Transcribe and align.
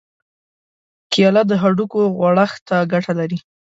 کېله 1.13 1.41
د 1.49 1.51
هډوکو 1.61 1.99
غوړښت 2.15 2.59
ته 2.67 2.77
ګټه 2.91 3.13
لري. 3.19 3.37